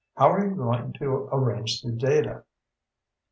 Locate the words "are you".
0.31-0.55